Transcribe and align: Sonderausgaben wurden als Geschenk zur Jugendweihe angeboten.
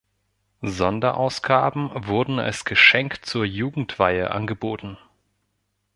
Sonderausgaben 0.63 1.91
wurden 1.93 2.39
als 2.39 2.65
Geschenk 2.65 3.23
zur 3.23 3.45
Jugendweihe 3.45 4.31
angeboten. 4.31 4.97